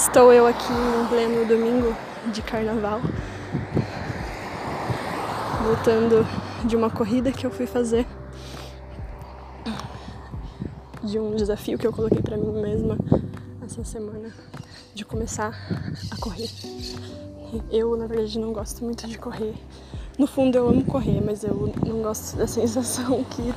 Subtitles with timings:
[0.00, 1.94] Estou eu aqui em pleno domingo
[2.32, 3.02] de carnaval,
[5.62, 6.26] voltando
[6.64, 8.06] de uma corrida que eu fui fazer,
[11.04, 12.96] de um desafio que eu coloquei para mim mesma
[13.62, 14.32] essa semana,
[14.94, 15.54] de começar
[16.10, 16.48] a correr.
[17.70, 19.54] Eu, na verdade, não gosto muito de correr.
[20.18, 23.54] No fundo, eu amo correr, mas eu não gosto da sensação que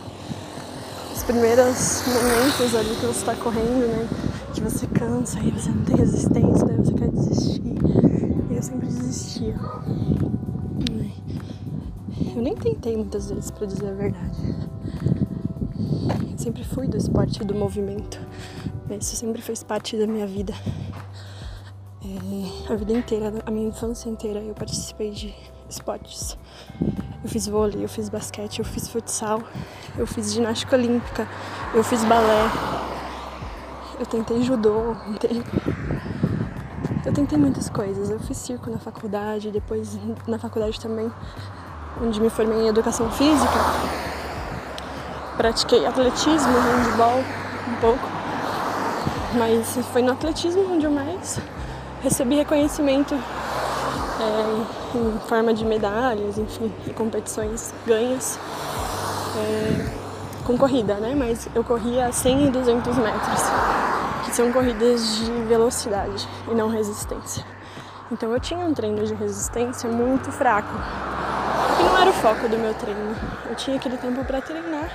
[1.15, 4.22] os primeiros momentos ali que você está correndo, né?
[4.53, 7.61] Que você cansa e você não tem resistência, daí você quer desistir.
[8.51, 9.55] E eu sempre desistia.
[12.35, 14.37] Eu nem tentei muitas vezes, para dizer a verdade.
[16.31, 18.19] Eu sempre fui do esporte do movimento.
[18.99, 20.53] Isso sempre fez parte da minha vida.
[22.05, 25.33] É, a vida inteira, a minha infância inteira, eu participei de
[25.69, 26.37] esportes.
[27.23, 29.41] Eu fiz vôlei, eu fiz basquete, eu fiz futsal,
[29.97, 31.27] eu fiz ginástica olímpica,
[31.73, 32.49] eu fiz balé,
[34.03, 35.43] eu tentei judô, tentei...
[37.05, 38.09] eu tentei muitas coisas.
[38.09, 41.09] Eu fiz circo na faculdade, depois na faculdade também,
[42.01, 43.53] onde me formei em educação física.
[45.37, 47.23] Pratiquei atletismo, handball
[47.69, 48.07] um pouco,
[49.37, 51.39] mas foi no atletismo onde eu mais
[52.01, 58.37] recebi reconhecimento é, em forma de medalhas, enfim, e competições ganhas
[59.37, 60.03] é,
[60.43, 61.15] com corrida, né?
[61.15, 63.41] Mas eu corria 100 e 200 metros,
[64.33, 67.45] são corridas de velocidade e não resistência.
[68.11, 70.73] Então eu tinha um treino de resistência muito fraco,
[71.77, 73.15] que não era o foco do meu treino.
[73.47, 74.89] Eu tinha aquele tempo para treinar,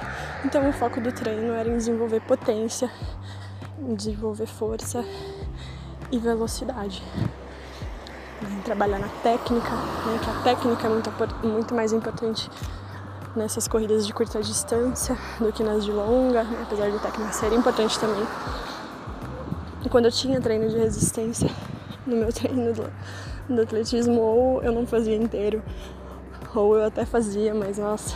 [0.45, 2.91] então o foco do treino era em desenvolver potência,
[3.79, 5.05] em desenvolver força
[6.11, 7.03] e velocidade
[8.65, 12.51] trabalhar na técnica, né, que a técnica é muito, muito mais importante
[13.35, 17.53] nessas corridas de curta distância do que nas de longa, né, apesar de técnica ser
[17.53, 18.27] importante também.
[19.89, 21.49] Quando eu tinha treino de resistência
[22.07, 22.91] no meu treino do,
[23.49, 25.63] do atletismo, ou eu não fazia inteiro,
[26.55, 28.15] ou eu até fazia, mas nossa,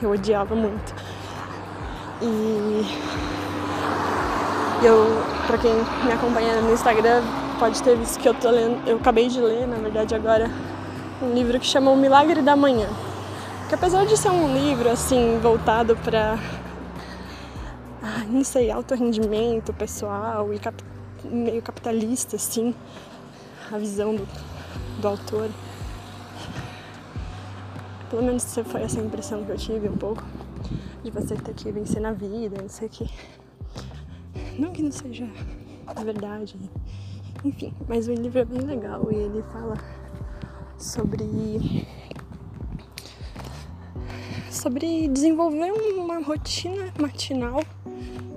[0.00, 0.94] eu odiava muito.
[2.20, 2.82] E
[4.84, 5.06] eu,
[5.46, 5.74] pra quem
[6.04, 7.22] me acompanha no Instagram,
[7.58, 10.50] pode ter visto que eu tô lendo, eu acabei de ler, na verdade agora,
[11.22, 12.88] um livro que chama O Milagre da Manhã.
[13.68, 16.38] Que apesar de ser um livro assim voltado para
[18.02, 20.74] ah, não sei, alto rendimento pessoal e cap,
[21.24, 22.74] meio capitalista assim,
[23.70, 24.26] a visão do,
[25.00, 25.50] do autor.
[28.10, 30.22] Pelo menos foi essa impressão que eu tive um pouco
[31.02, 33.10] de você que vencer na vida, não sei o que.
[34.58, 35.26] Não que não seja
[36.04, 36.56] verdade,
[37.44, 39.76] enfim, mas o livro é bem legal e ele fala
[40.78, 41.86] sobre
[44.50, 47.62] sobre desenvolver uma rotina matinal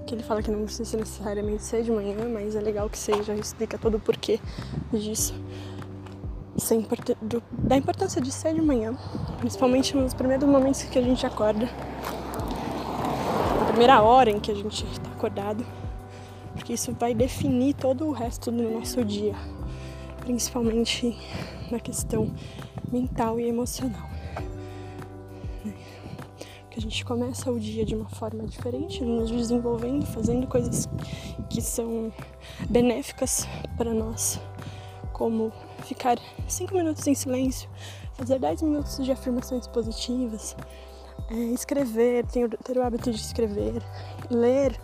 [0.05, 3.33] que ele fala que não precisa necessariamente ser de manhã, mas é legal que seja,
[3.35, 4.39] explica todo o porquê
[4.91, 5.33] disso.
[7.21, 8.95] Do, da importância de ser de manhã,
[9.39, 11.69] principalmente nos primeiros momentos que a gente acorda,
[13.59, 15.65] na primeira hora em que a gente está acordado
[16.55, 19.35] porque isso vai definir todo o resto do nosso dia,
[20.21, 21.15] principalmente
[21.69, 22.33] na questão
[22.91, 24.14] mental e emocional.
[26.75, 30.89] Que a gente começa o dia de uma forma diferente, nos desenvolvendo, fazendo coisas
[31.49, 32.11] que são
[32.69, 33.47] benéficas
[33.77, 34.41] para nós,
[35.13, 35.53] como
[35.85, 36.19] ficar
[36.49, 37.69] cinco minutos em silêncio,
[38.15, 40.53] fazer 10 minutos de afirmações positivas,
[41.31, 43.81] é, escrever, ter, ter o hábito de escrever,
[44.29, 44.77] ler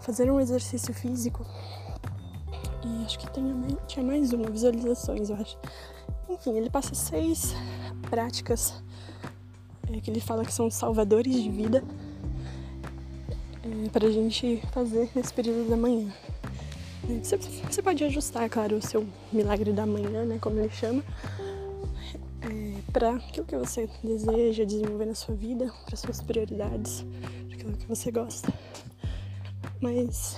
[0.00, 1.46] fazer um exercício físico.
[2.84, 5.56] E acho que mais, tinha mais uma, visualizações, eu acho.
[6.28, 7.54] Enfim, ele passa seis
[8.10, 8.82] práticas
[9.92, 11.82] é, que ele fala que são salvadores de vida
[13.62, 16.12] é, para a gente fazer nesse período da manhã.
[17.22, 21.02] Você, pode ajustar, claro, o seu milagre da manhã, né, como ele chama,
[22.42, 27.04] é, para aquilo que você deseja desenvolver na sua vida, para suas prioridades,
[27.46, 28.52] para aquilo que você gosta.
[29.80, 30.36] Mas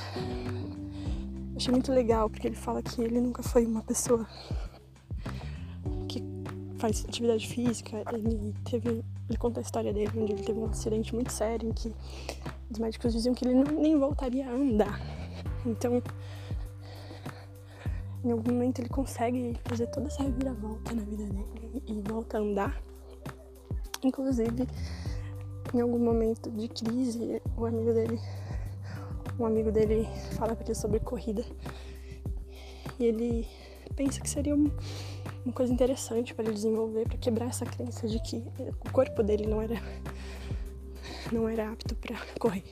[1.57, 4.27] achei muito legal porque ele fala que ele nunca foi uma pessoa
[6.09, 6.23] que
[6.79, 8.03] faz atividade física.
[8.13, 11.73] Ele teve, ele conta a história dele onde ele teve um acidente muito sério em
[11.73, 11.93] que
[12.71, 15.01] os médicos diziam que ele não, nem voltaria a andar.
[15.65, 16.03] Então,
[18.25, 22.41] em algum momento ele consegue fazer toda essa reviravolta na vida dele e volta a
[22.41, 22.83] andar.
[24.05, 24.69] Inclusive,
[25.73, 28.21] em algum momento de crise, o amigo dele
[29.39, 30.07] um amigo dele
[30.37, 31.43] fala para ele sobre corrida
[32.99, 33.49] e ele
[33.97, 34.71] pensa que seria um,
[35.45, 38.43] uma coisa interessante para ele desenvolver, para quebrar essa crença de que
[38.85, 39.81] o corpo dele não era
[41.33, 42.65] não era apto para correr.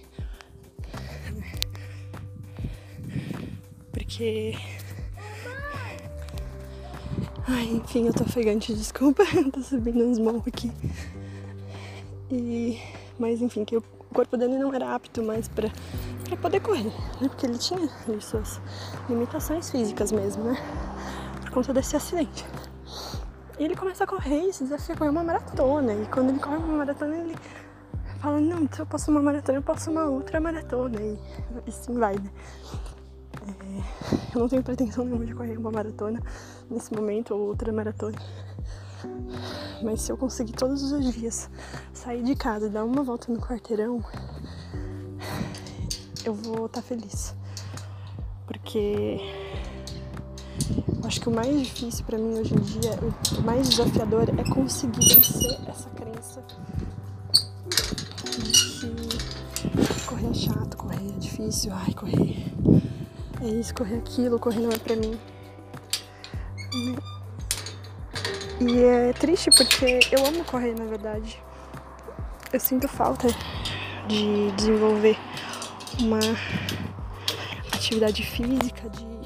[7.49, 9.25] Ai, enfim, eu tô ofegante, desculpa.
[9.53, 10.71] Tô subindo uns morros aqui.
[12.31, 12.79] E.
[13.19, 13.83] Mas enfim, que o
[14.13, 15.69] corpo dele não era apto mais pra,
[16.25, 17.29] pra poder correr, né?
[17.29, 17.79] Porque ele tinha
[18.21, 18.61] suas
[19.09, 20.57] limitações físicas mesmo, né?
[21.51, 22.47] Por conta desse acidente.
[23.59, 25.93] E ele começa a correr e se desafia a correr uma maratona.
[25.93, 27.37] E quando ele corre uma maratona, ele
[28.21, 30.97] fala, não, se eu posso uma maratona, eu posso uma outra maratona.
[31.01, 31.19] E
[31.67, 32.31] assim vai, né?
[33.49, 36.23] É, eu não tenho pretensão nenhuma de correr uma maratona
[36.71, 38.17] nesse momento ou outra maratona.
[39.83, 41.51] Mas se eu conseguir todos os dias
[41.93, 44.05] sair de casa e dar uma volta no quarteirão,
[46.25, 47.35] eu vou estar tá feliz.
[48.47, 49.19] Porque
[51.11, 52.93] acho que o mais difícil para mim hoje em dia,
[53.37, 56.41] o mais desafiador é conseguir vencer essa crença
[58.39, 58.89] de
[59.91, 62.53] que correr é chato, correr é difícil, ai, correr
[63.43, 65.19] é isso, correr aquilo, correr não é pra mim.
[68.61, 71.43] E é triste porque eu amo correr, na verdade.
[72.53, 73.27] Eu sinto falta
[74.07, 75.19] de desenvolver
[75.99, 76.21] uma
[77.73, 79.20] atividade física, de,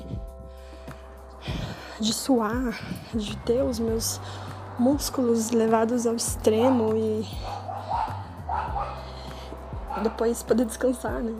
[2.00, 2.78] de suar,
[3.14, 4.20] de ter os meus
[4.78, 7.24] músculos levados ao extremo e
[10.02, 11.34] depois poder descansar, né?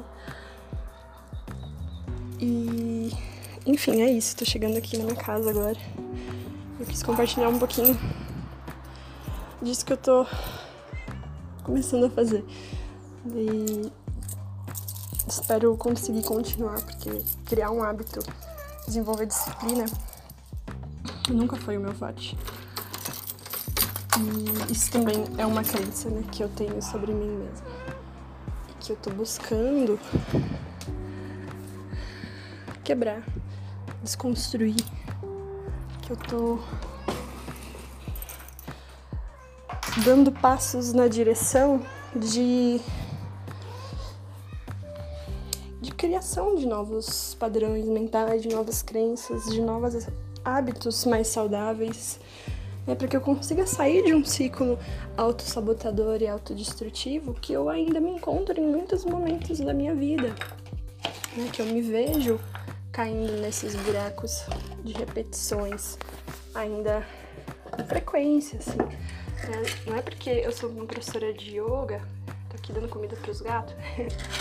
[2.41, 3.13] E
[3.67, 4.37] enfim, é isso.
[4.37, 5.79] Tô chegando aqui na minha casa agora.
[6.79, 7.99] Eu quis compartilhar um pouquinho
[9.63, 10.27] disso que eu tô
[11.63, 12.45] começando a fazer.
[13.27, 13.91] E
[15.27, 18.21] espero conseguir continuar, porque criar um hábito,
[18.87, 19.87] desenvolver disciplina,
[21.33, 22.37] nunca foi o meu forte.
[24.19, 27.67] E isso também é uma crença né, que eu tenho sobre mim mesma.
[28.71, 29.99] E que eu tô buscando
[32.85, 33.25] quebrar,
[34.03, 34.77] desconstruir.
[36.03, 36.59] Que eu tô
[40.05, 41.81] dando passos na direção
[42.15, 42.81] de
[45.81, 50.07] de criação de novos padrões mentais, de novas crenças, de novos
[50.45, 52.21] hábitos mais saudáveis,
[52.87, 54.79] é para que eu consiga sair de um ciclo
[55.17, 60.35] autossabotador e autodestrutivo que eu ainda me encontro em muitos momentos da minha vida,
[61.35, 61.49] né?
[61.51, 62.39] que eu me vejo
[62.93, 64.45] caindo nesses buracos
[64.85, 65.99] de repetições
[66.55, 67.05] ainda
[67.71, 68.79] com frequência, assim.
[68.79, 72.01] É, não é porque eu sou uma professora de yoga,
[72.49, 73.75] tô aqui dando comida pros gatos,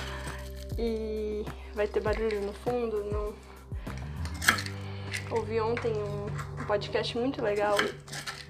[0.77, 3.52] e vai ter barulho no fundo, não...
[5.35, 7.75] Ouvi ontem um podcast muito legal,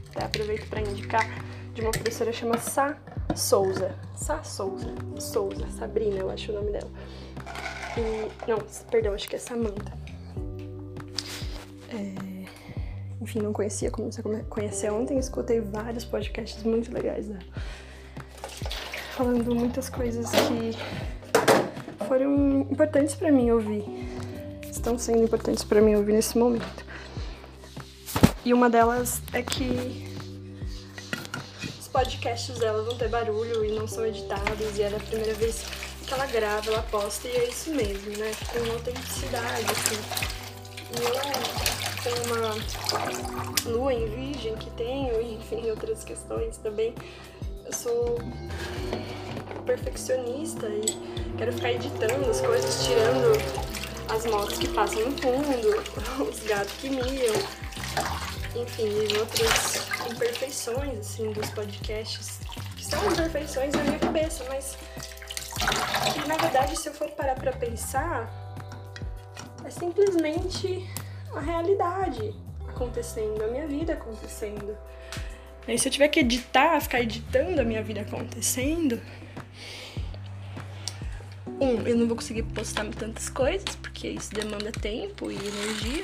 [0.10, 1.26] até aproveito para indicar,
[1.74, 2.98] de uma professora chamada Sá
[3.34, 3.96] Souza.
[4.18, 6.92] Sá Souza, Souza, Sabrina, eu acho o nome dela.
[7.98, 8.58] E, não,
[8.92, 9.94] perdão, acho que é Samantha.
[11.90, 12.46] É,
[13.22, 17.44] enfim, não conhecia, comecei a conhecer ontem, escutei vários podcasts muito legais dela.
[19.16, 20.72] Falando muitas coisas que
[22.08, 24.13] foram importantes para mim ouvir.
[24.84, 26.86] Estão sendo importantes para mim ouvir nesse momento.
[28.44, 30.06] E uma delas é que
[31.80, 35.64] os podcasts dela vão ter barulho e não são editados, e é a primeira vez
[36.06, 38.30] que ela grava, ela posta, e é isso mesmo, né?
[38.52, 39.96] Com autenticidade, assim.
[40.92, 46.94] E eu tenho uma lua em virgem que tenho, e enfim, outras questões também.
[47.66, 48.20] Eu sou
[49.66, 50.84] perfeccionista e
[51.38, 53.32] quero ficar editando as coisas, tirando
[54.14, 55.84] as motos que passam no fundo,
[56.30, 57.36] os gatos que miam,
[58.56, 62.40] enfim, e outras imperfeições, assim, dos podcasts,
[62.78, 64.78] que são imperfeições na minha cabeça, mas
[66.14, 68.32] que na verdade, se eu for parar pra pensar,
[69.66, 70.88] é simplesmente
[71.34, 72.36] a realidade
[72.68, 74.78] acontecendo, a minha vida acontecendo.
[75.68, 79.02] E se eu tiver que editar, ficar editando a minha vida acontecendo,
[81.60, 86.04] um, eu não vou conseguir postar tantas coisas, porque isso demanda tempo e energia.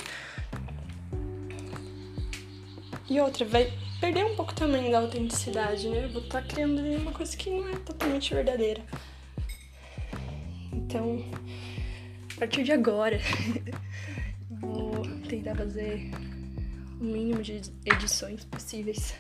[3.10, 6.06] E outra, vai perder um pouco também da autenticidade, né?
[6.06, 8.82] Eu vou estar tá criando uma coisa que não é totalmente verdadeira.
[10.72, 11.26] Então,
[12.36, 13.20] a partir de agora,
[14.62, 16.12] vou tentar fazer
[17.00, 19.16] o mínimo de edições possíveis.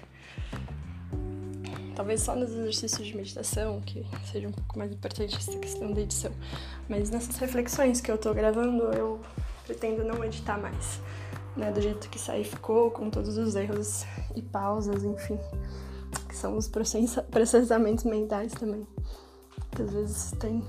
[1.99, 5.99] Talvez só nos exercícios de meditação, que seja um pouco mais importante essa questão da
[5.99, 6.31] edição.
[6.87, 9.19] Mas nessas reflexões que eu tô gravando, eu
[9.65, 11.01] pretendo não editar mais.
[11.57, 11.69] Né?
[11.73, 15.37] Do jeito que sair ficou, com todos os erros e pausas, enfim.
[16.29, 18.87] Que são os processamentos mentais também.
[19.71, 20.63] Que às vezes tem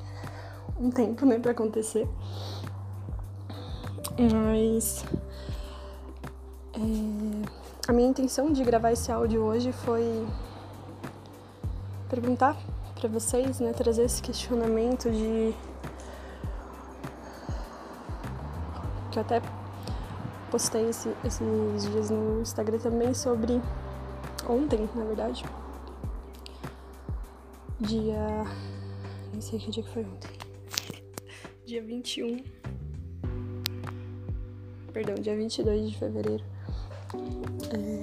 [0.80, 2.08] um tempo, né, pra acontecer.
[4.18, 5.04] Mas.
[6.74, 10.26] É, a minha intenção de gravar esse áudio hoje foi
[12.10, 12.56] perguntar
[12.98, 15.54] para vocês, né, trazer esse questionamento de
[19.10, 19.40] que eu até
[20.50, 23.60] postei esse, esses dias no Instagram também sobre
[24.48, 25.44] ontem, na verdade.
[27.78, 28.44] Dia.
[29.32, 30.30] Nem sei que dia que foi ontem.
[31.64, 32.42] Dia 21.
[34.92, 36.44] Perdão, dia 22 de fevereiro.
[37.72, 37.99] É...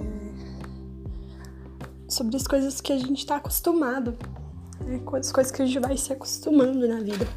[2.18, 4.18] Sobre as coisas que a gente tá acostumado.
[4.84, 5.00] Né?
[5.20, 7.28] As coisas que a gente vai se acostumando na vida.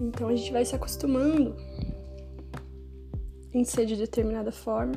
[0.00, 1.54] Então a gente vai se acostumando
[3.54, 4.94] em ser de determinada forma,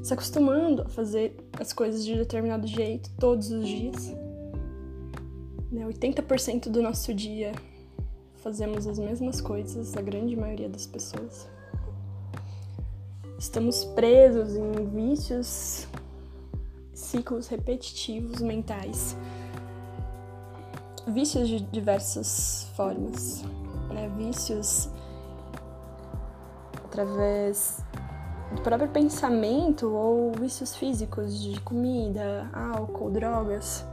[0.00, 4.14] se acostumando a fazer as coisas de determinado jeito todos os dias.
[5.72, 5.84] Né?
[5.88, 7.50] 80% do nosso dia
[8.36, 11.48] fazemos as mesmas coisas, a grande maioria das pessoas.
[13.36, 15.88] Estamos presos em vícios,
[17.10, 19.16] ciclos repetitivos mentais,
[21.08, 23.42] vícios de diversas formas,
[23.88, 24.08] né?
[24.16, 24.88] vícios
[26.84, 27.82] através
[28.54, 33.84] do próprio pensamento ou vícios físicos de comida, álcool, drogas.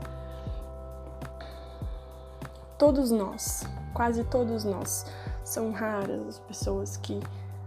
[2.78, 5.06] Todos nós, quase todos nós,
[5.42, 7.18] são raras as pessoas que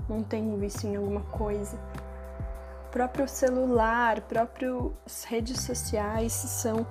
[0.08, 1.78] não têm vício em alguma coisa.
[2.92, 6.86] Próprio celular, próprias redes sociais são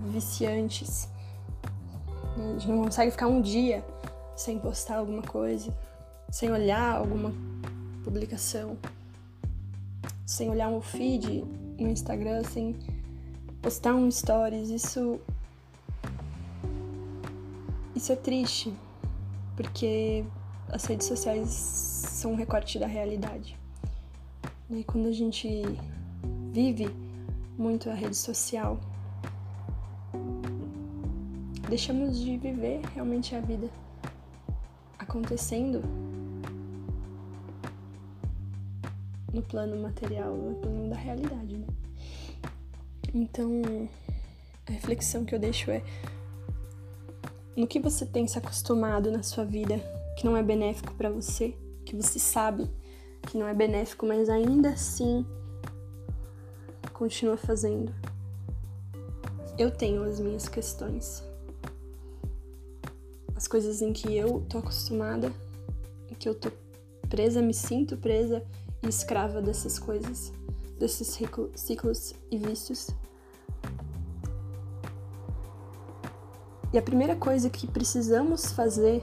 [0.00, 1.08] viciantes.
[2.36, 3.84] A gente não consegue ficar um dia
[4.36, 5.72] sem postar alguma coisa
[6.30, 7.34] sem olhar alguma
[8.04, 8.78] publicação,
[10.24, 11.44] sem olhar um feed
[11.78, 12.76] no Instagram, sem
[13.60, 15.20] postar um stories, isso
[17.94, 18.72] isso é triste,
[19.56, 20.24] porque
[20.68, 23.58] as redes sociais são um recorte da realidade.
[24.72, 25.62] E quando a gente
[26.52, 26.88] vive
[27.58, 28.78] muito a rede social,
[31.68, 33.68] deixamos de viver realmente a vida
[34.96, 35.82] acontecendo
[39.32, 41.66] no plano material, no plano da realidade, né?
[43.12, 43.50] Então,
[44.68, 45.82] a reflexão que eu deixo é
[47.56, 49.80] no que você tem se acostumado na sua vida
[50.16, 52.70] que não é benéfico para você, que você sabe
[53.22, 55.24] que não é benéfico, mas ainda assim
[56.92, 57.94] continua fazendo.
[59.58, 61.22] Eu tenho as minhas questões.
[63.34, 65.32] As coisas em que eu tô acostumada,
[66.10, 66.50] em que eu tô
[67.08, 68.44] presa, me sinto presa
[68.82, 70.32] e escrava dessas coisas,
[70.78, 71.18] desses
[71.54, 72.90] ciclos e vícios.
[76.72, 79.02] E a primeira coisa que precisamos fazer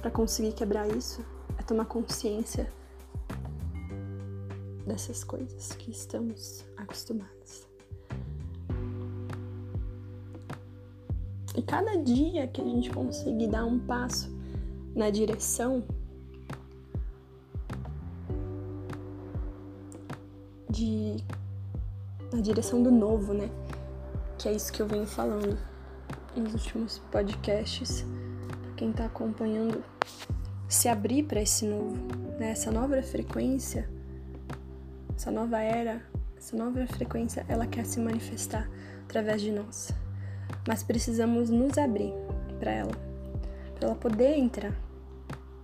[0.00, 1.24] para conseguir quebrar isso
[1.58, 2.70] é tomar consciência
[4.86, 7.66] dessas coisas que estamos acostumados.
[11.56, 14.30] E cada dia que a gente conseguir dar um passo
[14.94, 15.82] na direção
[20.70, 21.16] de
[22.32, 23.48] na direção do novo, né?
[24.38, 25.58] Que é isso que eu venho falando
[26.36, 28.04] nos últimos podcasts.
[28.62, 29.82] Pra quem tá acompanhando,
[30.68, 31.96] se abrir para esse novo,
[32.38, 32.50] né?
[32.50, 33.88] Essa nova frequência,
[35.16, 36.02] essa nova era,
[36.36, 38.68] essa nova frequência, ela quer se manifestar
[39.04, 39.90] através de nós.
[40.68, 42.12] Mas precisamos nos abrir
[42.60, 42.92] para ela,
[43.74, 44.72] para ela poder entrar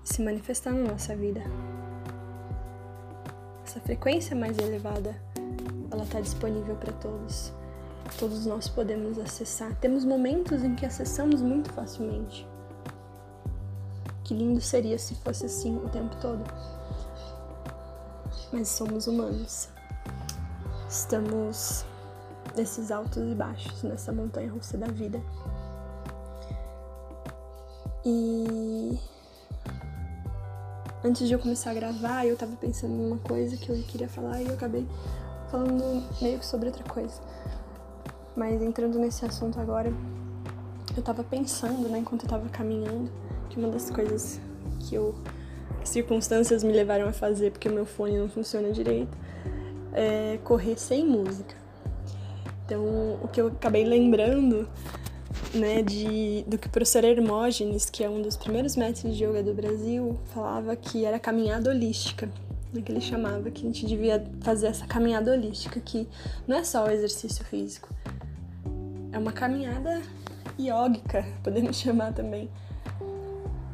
[0.04, 1.42] e se manifestar na nossa vida
[3.72, 5.16] essa frequência mais elevada,
[5.90, 7.50] ela está disponível para todos.
[8.18, 9.74] Todos nós podemos acessar.
[9.76, 12.46] Temos momentos em que acessamos muito facilmente.
[14.24, 16.44] Que lindo seria se fosse assim o tempo todo.
[18.52, 19.68] Mas somos humanos.
[20.88, 21.86] Estamos
[22.54, 25.20] nesses altos e baixos, nessa montanha russa da vida.
[28.04, 28.98] E
[31.02, 34.08] antes de eu começar a gravar, eu tava pensando em uma coisa que eu queria
[34.08, 34.86] falar e eu acabei
[35.50, 37.20] falando meio que sobre outra coisa.
[38.36, 39.92] Mas entrando nesse assunto agora,
[40.96, 43.10] eu tava pensando, né, enquanto eu tava caminhando,
[43.48, 44.40] que uma das coisas
[44.80, 45.14] que eu
[45.84, 49.16] circunstâncias me levaram a fazer porque meu fone não funciona direito
[49.92, 51.54] é correr sem música.
[52.64, 54.68] Então, o que eu acabei lembrando
[55.54, 59.42] né, de, do que o professor Hermógenes, que é um dos primeiros mestres de yoga
[59.42, 62.28] do Brasil, falava que era caminhada holística,
[62.72, 66.08] né, que ele chamava que a gente devia fazer essa caminhada holística, que
[66.46, 67.88] não é só o exercício físico,
[69.12, 70.00] é uma caminhada
[70.58, 72.48] yógica, podemos chamar também.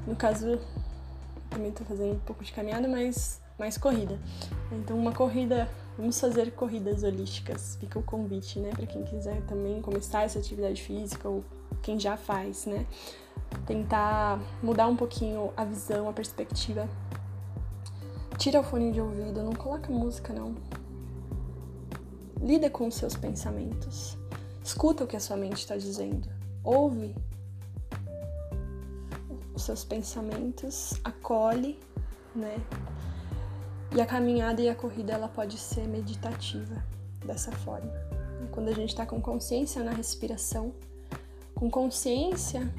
[0.06, 0.58] No caso,
[1.50, 4.18] também estou fazendo um pouco de caminhada, mas mais corrida.
[4.70, 7.76] Então, uma corrida, vamos fazer corridas holísticas.
[7.80, 11.44] Fica o convite, né, para quem quiser também começar essa atividade física ou
[11.82, 12.86] quem já faz, né?
[13.66, 16.88] Tentar mudar um pouquinho a visão, a perspectiva.
[18.36, 20.54] Tira o fone de ouvido, não coloca música não.
[22.40, 24.16] Lida com os seus pensamentos.
[24.62, 26.28] Escuta o que a sua mente está dizendo.
[26.62, 27.16] Ouve
[29.58, 31.78] os seus pensamentos, acolhe,
[32.34, 32.56] né?
[33.92, 36.82] E a caminhada e a corrida ela pode ser meditativa
[37.24, 37.90] dessa forma.
[38.52, 40.72] Quando a gente está com consciência na respiração,
[41.56, 42.72] com consciência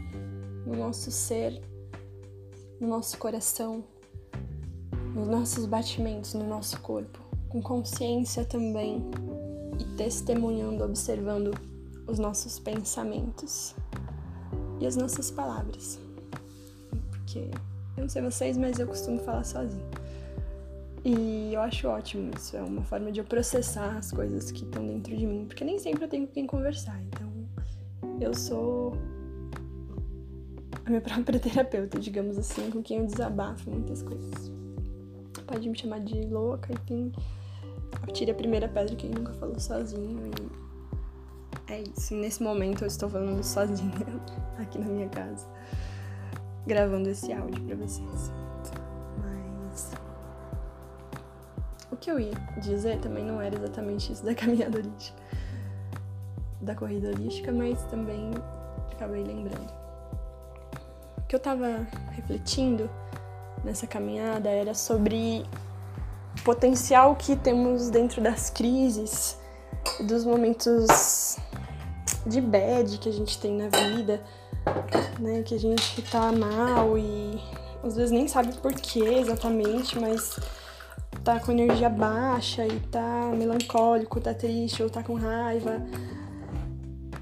[0.65, 1.61] no nosso ser,
[2.79, 3.83] no nosso coração,
[5.13, 7.19] nos nossos batimentos, no nosso corpo,
[7.49, 9.03] com consciência também
[9.79, 11.51] e testemunhando, observando
[12.07, 13.75] os nossos pensamentos
[14.79, 15.99] e as nossas palavras
[17.29, 17.49] porque
[17.95, 19.85] eu não sei vocês, mas eu costumo falar sozinho.
[21.05, 24.85] E eu acho ótimo isso, é uma forma de eu processar as coisas que estão
[24.85, 27.29] dentro de mim, porque nem sempre eu tenho com quem conversar, então
[28.19, 28.93] eu sou
[30.85, 34.51] a minha própria terapeuta, digamos assim, com quem eu desabafo muitas coisas.
[35.47, 37.11] Pode me chamar de louca e quem
[38.11, 40.19] tira a primeira pedra quem nunca falou sozinho
[41.67, 42.13] e é isso.
[42.13, 43.93] Nesse momento eu estou falando sozinha
[44.59, 45.47] aqui na minha casa
[46.69, 48.31] gravando esse áudio para vocês.
[49.17, 49.91] Mas
[51.91, 55.19] o que eu ia dizer também não era exatamente isso da caminhada holística,
[56.61, 58.31] da corrida holística, mas também
[58.91, 59.73] acabei lembrando.
[61.17, 62.87] O que eu tava refletindo
[63.63, 65.43] nessa caminhada era sobre
[66.39, 69.39] o potencial que temos dentro das crises,
[70.07, 71.37] dos momentos
[72.27, 74.21] de bad que a gente tem na vida
[75.19, 75.43] né?
[75.43, 77.41] Que a gente tá mal e
[77.83, 80.39] às vezes nem sabe por que exatamente, mas
[81.23, 85.81] tá com energia baixa e tá melancólico, tá triste ou tá com raiva.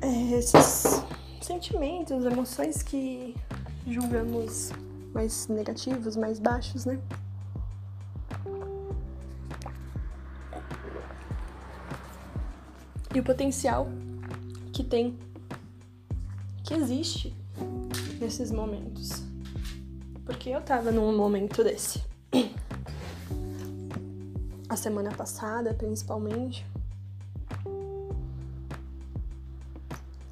[0.02, 1.04] É, esses
[1.42, 3.36] sentimentos, emoções que
[3.86, 4.72] julgamos
[5.14, 7.00] mais negativos, mais baixos, né?
[13.16, 13.88] E o potencial
[14.72, 15.18] que tem
[16.68, 17.34] que existe
[18.20, 19.24] nesses momentos.
[20.26, 22.04] Porque eu tava num momento desse.
[24.68, 26.66] A semana passada, principalmente.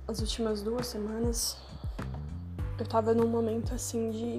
[0.05, 1.57] As últimas duas semanas,
[2.77, 4.37] eu tava num momento assim de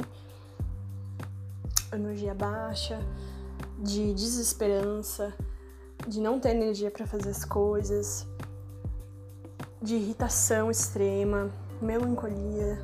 [1.95, 3.01] energia baixa,
[3.79, 5.33] de desesperança,
[6.07, 8.27] de não ter energia para fazer as coisas,
[9.81, 12.79] de irritação extrema melancolia,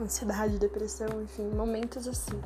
[0.00, 2.40] ansiedade, depressão, enfim, momentos assim.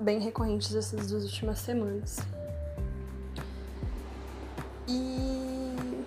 [0.00, 2.18] Bem recorrentes essas duas últimas semanas.
[4.88, 6.04] E.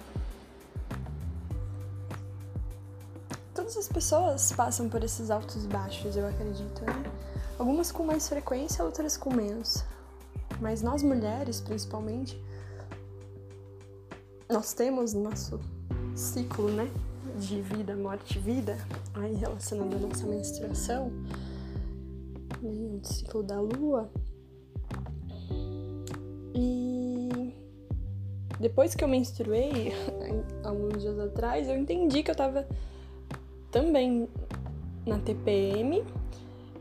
[3.54, 7.12] Todas as pessoas passam por esses altos e baixos, eu acredito, né?
[7.58, 9.84] Algumas com mais frequência, outras com menos.
[10.60, 12.42] Mas nós mulheres, principalmente,
[14.50, 15.60] nós temos nosso
[16.18, 16.90] ciclo, né?
[17.40, 18.78] De vida, morte, vida,
[19.14, 21.12] aí relacionado à nossa menstruação,
[22.62, 24.10] né, o ciclo da lua.
[26.56, 27.54] E
[28.60, 29.94] depois que eu menstruei,
[30.64, 32.68] alguns dias atrás, eu entendi que eu tava
[33.72, 34.28] também
[35.06, 36.04] na TPM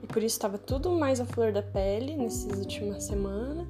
[0.02, 3.66] e por isso estava tudo mais à flor da pele nessas últimas semanas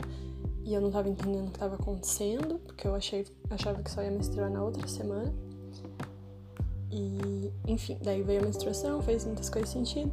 [0.64, 4.02] e eu não estava entendendo o que estava acontecendo porque eu achei, achava que só
[4.02, 5.45] ia menstruar na outra semana.
[6.96, 10.10] E, enfim, daí veio a menstruação, fez muitas coisas sentido.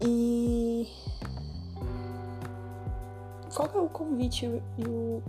[0.00, 0.88] E.
[3.54, 5.22] Qual é o convite e o,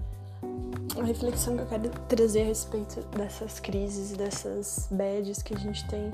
[1.00, 5.88] a reflexão que eu quero trazer a respeito dessas crises, dessas bads que a gente
[5.88, 6.12] tem?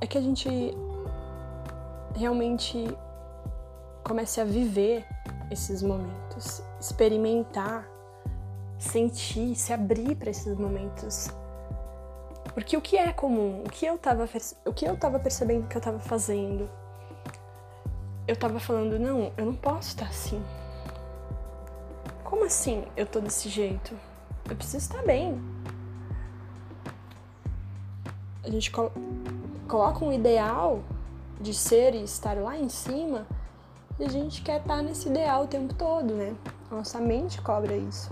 [0.00, 0.48] É que a gente
[2.14, 2.86] realmente
[4.04, 5.04] comece a viver
[5.50, 7.91] esses momentos, experimentar
[8.82, 11.30] sentir, se abrir para esses momentos.
[12.52, 14.28] Porque o que é comum, o que eu tava,
[14.66, 16.68] o que eu tava percebendo que eu tava fazendo,
[18.26, 20.42] eu tava falando, não, eu não posso estar assim.
[22.24, 23.96] Como assim eu tô desse jeito?
[24.48, 25.40] Eu preciso estar bem.
[28.44, 28.92] A gente col
[29.68, 30.82] coloca um ideal
[31.40, 33.26] de ser e estar lá em cima
[33.98, 36.34] e a gente quer estar nesse ideal o tempo todo, né?
[36.70, 38.10] Nossa mente cobra isso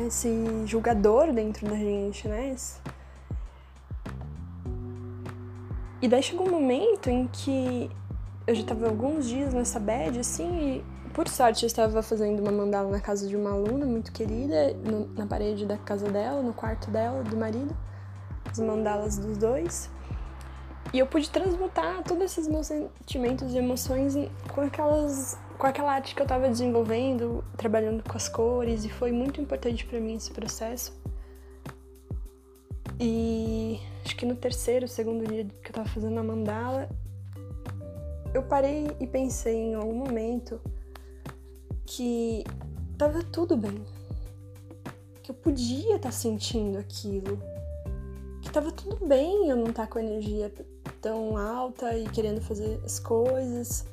[0.00, 0.28] esse
[0.66, 2.54] julgador dentro da gente, né?
[6.00, 7.90] E daí chegou um momento em que
[8.46, 12.50] eu já tava alguns dias nessa bad, assim, e por sorte eu estava fazendo uma
[12.50, 16.52] mandala na casa de uma aluna muito querida, no, na parede da casa dela, no
[16.52, 17.76] quarto dela, do marido,
[18.50, 19.90] as mandalas dos dois.
[20.92, 24.14] E eu pude transmutar todos esses meus sentimentos e emoções
[24.52, 29.12] com aquelas com aquela arte que eu estava desenvolvendo, trabalhando com as cores, e foi
[29.12, 30.92] muito importante para mim esse processo.
[32.98, 36.88] E acho que no terceiro, segundo dia que eu estava fazendo a mandala,
[38.34, 40.60] eu parei e pensei em algum momento
[41.86, 42.42] que
[42.98, 43.84] tava tudo bem.
[45.22, 47.40] Que eu podia estar tá sentindo aquilo.
[48.42, 50.52] Que tava tudo bem eu não estar tá com a energia
[51.00, 53.86] tão alta e querendo fazer as coisas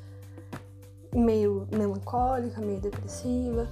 [1.14, 3.68] meio melancólica, meio depressiva.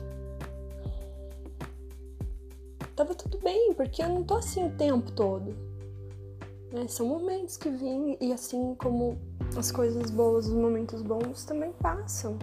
[2.95, 5.56] Tava tudo bem, porque eu não tô assim o tempo todo.
[6.71, 6.88] Né?
[6.88, 9.17] São momentos que vêm e assim como
[9.56, 12.38] as coisas boas, os momentos bons também passam.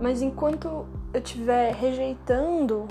[0.00, 0.66] Mas enquanto
[1.14, 2.86] eu estiver rejeitando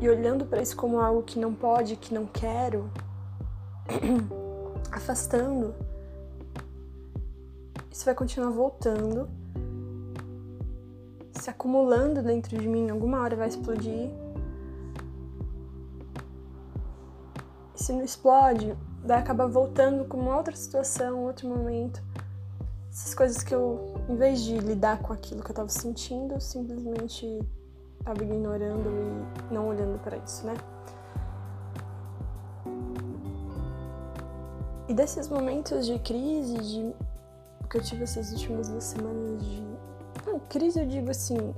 [0.00, 2.90] e olhando para isso como algo que não pode, que não quero,
[4.90, 5.74] afastando,
[7.92, 9.28] isso vai continuar voltando,
[11.32, 14.10] se acumulando dentro de mim, alguma hora vai explodir.
[17.74, 18.74] E se não explode,
[19.04, 22.02] vai acabar voltando com uma outra situação, outro momento.
[22.90, 26.40] Essas coisas que eu, em vez de lidar com aquilo que eu tava sentindo, eu
[26.40, 27.40] simplesmente
[28.04, 28.88] tava ignorando
[29.50, 30.54] e não olhando para isso, né?
[34.88, 37.11] E desses momentos de crise, de
[37.72, 39.62] que eu tive essas últimas duas semanas de.
[40.26, 41.54] Não, crise eu digo assim.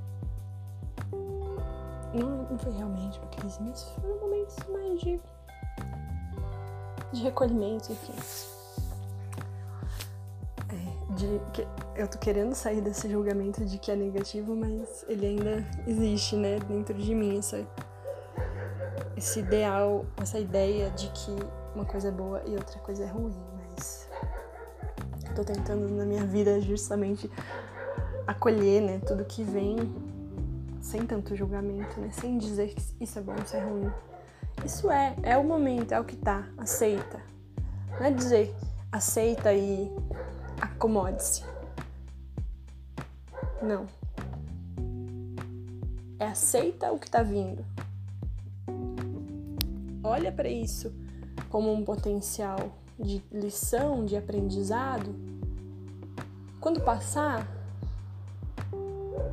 [2.14, 5.20] Não, não foi realmente uma crise, mas foram momentos mais de.
[7.12, 8.12] de recolhimento, enfim.
[10.68, 15.26] É, de, que, eu tô querendo sair desse julgamento de que é negativo, mas ele
[15.26, 17.66] ainda existe, né, dentro de mim, essa,
[19.16, 21.34] esse ideal, essa ideia de que
[21.74, 23.34] uma coisa é boa e outra coisa é ruim,
[25.34, 27.30] tô tentando na minha vida justamente
[28.26, 29.76] acolher, né, tudo que vem
[30.80, 33.90] sem tanto julgamento, né, sem dizer que isso é bom, isso é ruim.
[34.64, 37.20] Isso é, é o momento, é o que tá, aceita.
[37.98, 38.54] Não é dizer
[38.92, 39.90] aceita e
[40.60, 41.42] acomode-se.
[43.60, 43.86] Não.
[46.18, 47.64] É aceita o que tá vindo.
[50.02, 50.94] Olha para isso
[51.48, 55.14] como um potencial de lição, de aprendizado,
[56.60, 57.46] quando passar,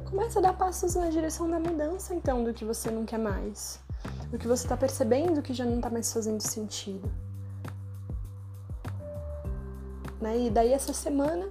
[0.10, 3.80] começa a dar passos na direção da mudança, então, do que você não quer mais.
[4.30, 7.10] Do que você está percebendo que já não está mais fazendo sentido.
[10.20, 10.48] Né?
[10.48, 11.48] E daí, essa semana,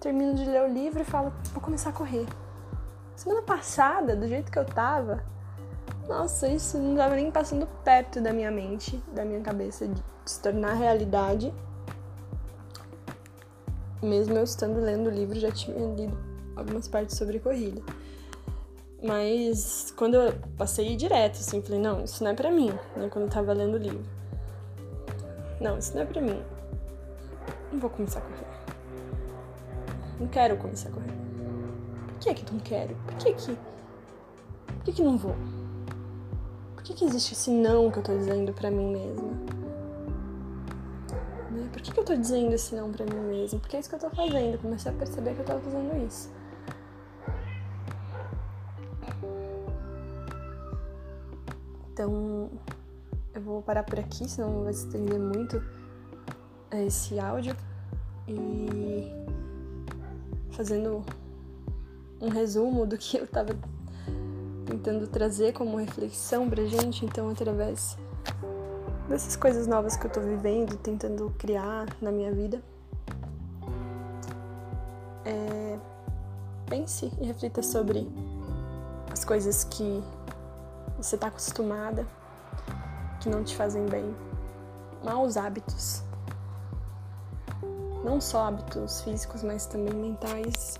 [0.00, 2.26] termino de ler o livro e falo: vou começar a correr.
[3.14, 5.24] Semana passada, do jeito que eu tava,
[6.08, 10.40] nossa, isso não estava nem passando perto da minha mente, da minha cabeça, de se
[10.40, 11.52] tornar realidade.
[14.02, 16.16] Mesmo eu estando lendo o livro, já tinha lido
[16.54, 17.82] algumas partes sobre corrida.
[19.02, 23.08] Mas quando eu passei direto, assim, falei, não, isso não é pra mim, né?
[23.10, 24.04] Quando eu tava lendo o livro.
[25.60, 26.42] Não, isso não é pra mim.
[27.72, 28.46] Não vou começar a correr.
[30.20, 31.12] Não quero começar a correr.
[32.08, 32.94] Por que é que não quero?
[33.06, 33.56] Por que que...
[34.66, 35.36] Por que que não vou?
[36.84, 39.32] Que que existe esse não que eu tô dizendo pra mim mesma?
[41.72, 43.58] Por que, que eu tô dizendo esse não pra mim mesmo?
[43.58, 44.60] Porque é isso que eu tô fazendo.
[44.60, 46.30] Comecei a perceber que eu tava fazendo isso.
[51.90, 52.50] Então,
[53.34, 55.62] eu vou parar por aqui, senão vai se estender muito
[56.70, 57.56] esse áudio.
[58.28, 59.10] E
[60.50, 61.02] fazendo
[62.20, 63.56] um resumo do que eu tava
[64.64, 67.96] tentando trazer como reflexão pra gente, então através
[69.08, 72.62] dessas coisas novas que eu tô vivendo, tentando criar na minha vida.
[75.24, 75.78] É,
[76.68, 78.08] pense e reflita sobre
[79.12, 80.02] as coisas que
[80.96, 82.06] você tá acostumada,
[83.20, 84.14] que não te fazem bem,
[85.02, 86.02] maus hábitos.
[88.04, 90.78] Não só hábitos físicos, mas também mentais.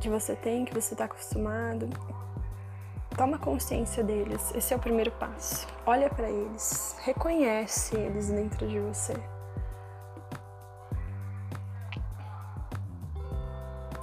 [0.00, 1.88] Que você tem, que você tá acostumado,
[3.18, 5.66] Toma consciência deles, esse é o primeiro passo.
[5.84, 9.14] Olha para eles, reconhece eles dentro de você.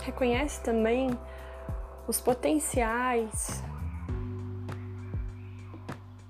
[0.03, 1.17] Reconhece também
[2.05, 3.63] os potenciais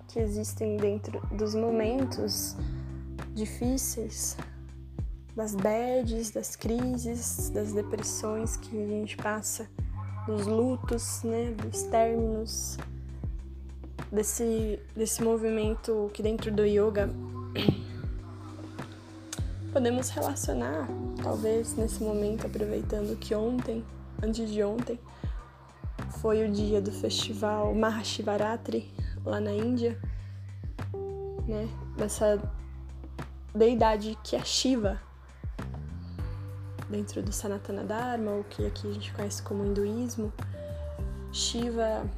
[0.07, 2.55] que existem dentro dos momentos
[3.33, 4.37] difíceis,
[5.35, 9.67] das bads, das crises, das depressões que a gente passa,
[10.25, 12.77] dos lutos, né, dos términos,
[14.11, 17.09] desse, desse movimento que dentro do yoga
[19.71, 20.87] podemos relacionar,
[21.21, 23.83] talvez nesse momento, aproveitando que ontem,
[24.23, 24.97] antes de ontem,
[26.21, 28.89] foi o dia do festival Mahashivaratri
[29.25, 29.99] lá na Índia,
[31.45, 31.67] né?
[31.97, 32.41] Dessa
[33.53, 34.99] deidade que é Shiva,
[36.89, 40.31] dentro do Sanatana Dharma, ou que aqui a gente conhece como hinduísmo.
[41.31, 42.09] Shiva,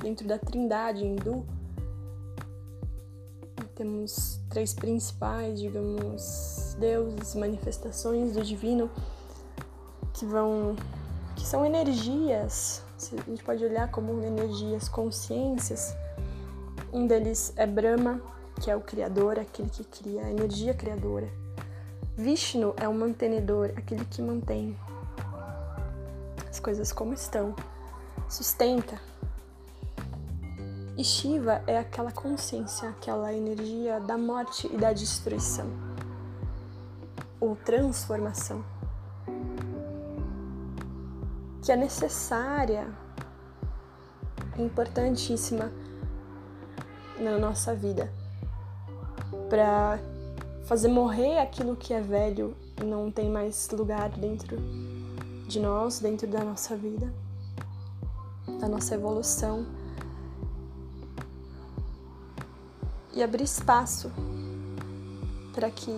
[0.00, 1.44] dentro da trindade hindu,
[3.74, 8.90] temos três principais, digamos, deuses, manifestações do divino
[10.12, 10.76] que vão
[11.34, 15.96] que são energias, a gente pode olhar como energias, consciências.
[16.92, 18.22] Um deles é Brahma,
[18.62, 21.28] que é o criador, aquele que cria, a energia criadora.
[22.16, 24.78] Vishnu é o mantenedor, aquele que mantém
[26.48, 27.56] as coisas como estão,
[28.28, 29.00] sustenta,
[30.96, 35.66] e Shiva é aquela consciência, aquela energia da morte e da destruição,
[37.40, 38.64] ou transformação,
[41.64, 42.86] que é necessária,
[44.56, 45.72] é importantíssima
[47.18, 48.08] na nossa vida,
[49.50, 49.98] para
[50.64, 54.56] fazer morrer aquilo que é velho e não tem mais lugar dentro
[55.46, 57.12] de nós, dentro da nossa vida,
[58.60, 59.66] da nossa evolução
[63.12, 64.10] e abrir espaço
[65.52, 65.94] para que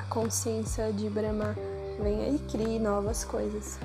[0.00, 1.54] a consciência de Brahma
[2.02, 3.78] venha e crie novas coisas.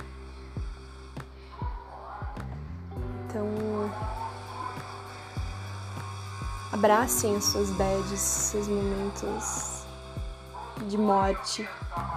[3.25, 3.45] Então,
[6.71, 9.72] abracem as suas bads, seus momentos
[10.83, 11.67] de morte,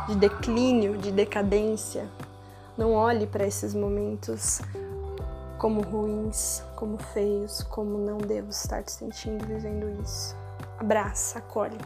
[0.09, 2.09] de declínio, de decadência.
[2.77, 4.61] Não olhe para esses momentos
[5.59, 10.37] como ruins, como feios, como não devo estar te sentindo vivendo isso.
[10.79, 11.79] Abraça, acolhe.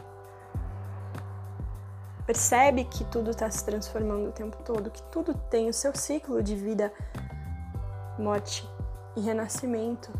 [2.25, 6.43] Percebe que tudo está se transformando o tempo todo, que tudo tem o seu ciclo
[6.43, 6.93] de vida,
[8.17, 8.67] morte
[9.15, 10.11] e renascimento.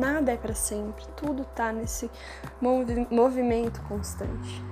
[0.00, 2.10] Nada é para sempre, tudo está nesse
[2.58, 4.64] movi movimento constante.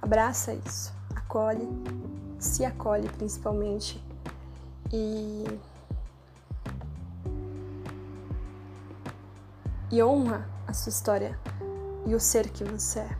[0.00, 1.68] Abraça isso, acolhe
[2.38, 4.00] se acolhe principalmente
[4.92, 5.44] e
[9.90, 11.36] e honra a sua história
[12.06, 13.16] e o ser que você é.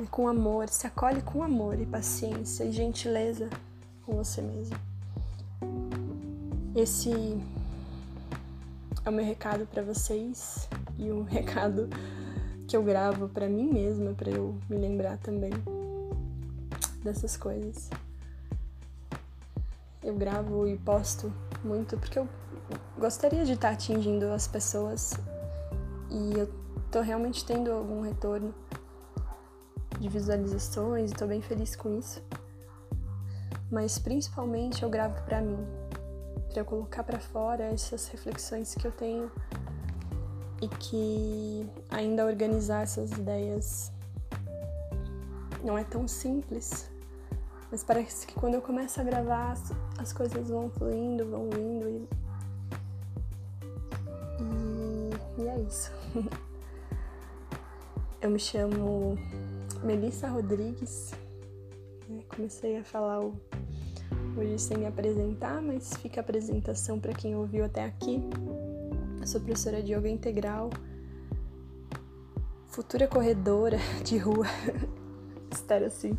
[0.00, 3.48] E com amor, se acolhe com amor e paciência e gentileza
[4.04, 4.78] com você mesmo.
[6.76, 7.42] Esse
[9.08, 10.68] é o meu recado para vocês
[10.98, 11.88] e um recado
[12.66, 15.50] que eu gravo para mim mesma, para eu me lembrar também
[17.02, 17.88] dessas coisas.
[20.04, 21.32] Eu gravo e posto
[21.64, 22.28] muito porque eu
[22.98, 25.14] gostaria de estar atingindo as pessoas
[26.10, 26.46] e eu
[26.90, 28.54] tô realmente tendo algum retorno
[29.98, 32.22] de visualizações e tô bem feliz com isso.
[33.70, 35.66] Mas principalmente eu gravo para mim,
[36.48, 39.30] para eu colocar para fora essas reflexões que eu tenho
[40.60, 43.92] e que ainda organizar essas ideias
[45.62, 46.90] não é tão simples,
[47.70, 49.56] mas parece que quando eu começo a gravar,
[49.98, 52.08] as coisas vão fluindo, vão vindo e.
[54.40, 55.92] E, e é isso.
[58.22, 59.18] eu me chamo
[59.82, 61.12] Melissa Rodrigues.
[62.08, 62.22] Né?
[62.28, 63.38] Comecei a falar o,
[64.38, 68.22] hoje sem me apresentar, mas fica a apresentação para quem ouviu até aqui.
[69.20, 70.70] Eu sou professora de yoga integral,
[72.68, 74.46] futura corredora de rua
[75.50, 76.16] espero assim.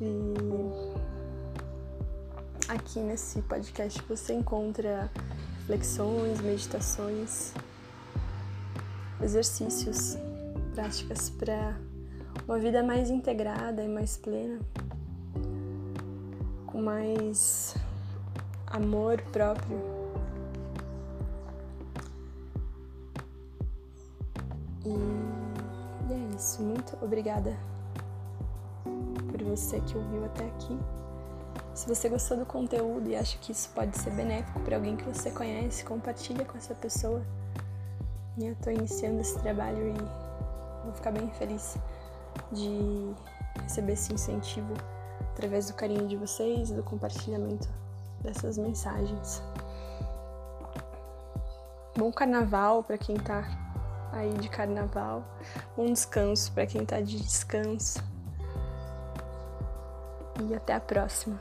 [0.00, 0.34] E
[2.68, 5.08] aqui nesse podcast você encontra
[5.60, 7.54] reflexões, meditações,
[9.22, 10.16] exercícios,
[10.74, 11.76] práticas para
[12.48, 14.58] uma vida mais integrada e mais plena,
[16.72, 17.76] com mais
[18.66, 19.78] amor próprio.
[24.84, 26.62] E é isso.
[26.62, 27.54] Muito obrigada
[29.30, 30.78] por você que ouviu até aqui.
[31.74, 35.04] Se você gostou do conteúdo e acha que isso pode ser benéfico para alguém que
[35.04, 37.22] você conhece, compartilha com essa pessoa.
[38.38, 41.76] Eu estou iniciando esse trabalho e vou ficar bem feliz
[42.50, 43.14] de
[43.62, 44.72] receber esse incentivo
[45.32, 47.68] através do carinho de vocês e do compartilhamento
[48.20, 49.42] dessas mensagens.
[51.96, 53.44] Bom carnaval para quem tá
[54.12, 55.24] aí de carnaval.
[55.76, 58.02] Bom descanso para quem tá de descanso.
[60.48, 61.38] E até a próxima.